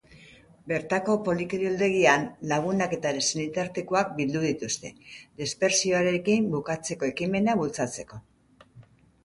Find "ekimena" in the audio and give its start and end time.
7.13-7.59